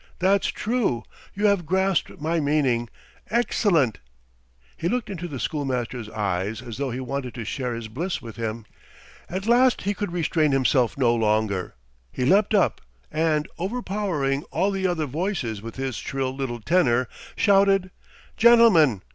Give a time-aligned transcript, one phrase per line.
[0.17, 1.03] "That's true!
[1.35, 2.89] You have grasped my meaning!...
[3.29, 3.99] Excellent!..."
[4.81, 8.35] He looked into the schoolmaster's eyes as though he wanted to share his bliss with
[8.35, 8.65] him.
[9.29, 11.75] At last he could restrain himself no longer;
[12.11, 17.91] he leapt up, and, overpowering all the other voices with his shrill little tenor, shouted:
[18.37, 19.03] "Gentlemen!